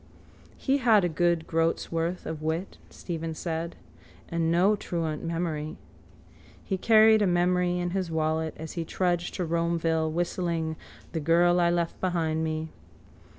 —He 0.57 0.79
had 0.79 1.03
a 1.05 1.09
good 1.09 1.45
groatsworth 1.45 2.25
of 2.25 2.41
wit, 2.41 2.79
Stephen 2.89 3.35
said, 3.35 3.75
and 4.29 4.51
no 4.51 4.75
truant 4.75 5.23
memory. 5.23 5.77
He 6.63 6.75
carried 6.75 7.21
a 7.21 7.27
memory 7.27 7.77
in 7.77 7.91
his 7.91 8.09
wallet 8.09 8.55
as 8.57 8.71
he 8.71 8.83
trudged 8.83 9.35
to 9.35 9.45
Romeville 9.45 10.11
whistling 10.11 10.75
_The 11.13 11.23
girl 11.23 11.59
I 11.59 11.69
left 11.69 12.01
behind 12.01 12.43
me. 12.43 12.69